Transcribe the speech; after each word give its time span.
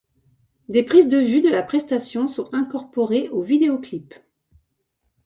Des 0.67 0.81
prises 0.81 1.09
de 1.09 1.19
vue 1.19 1.41
de 1.41 1.49
la 1.51 1.61
prestation 1.61 2.27
sont 2.27 2.49
incorporées 2.55 3.29
au 3.29 3.43
vidéo 3.43 3.77
clip. 3.77 4.15